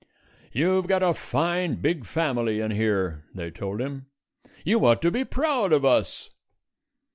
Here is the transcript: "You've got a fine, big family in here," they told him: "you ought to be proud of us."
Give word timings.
"You've 0.51 0.87
got 0.87 1.03
a 1.03 1.13
fine, 1.13 1.75
big 1.75 2.07
family 2.07 2.59
in 2.59 2.71
here," 2.71 3.23
they 3.35 3.51
told 3.51 3.79
him: 3.79 4.07
"you 4.65 4.83
ought 4.83 4.99
to 5.03 5.11
be 5.11 5.23
proud 5.23 5.71
of 5.71 5.85
us." 5.85 6.31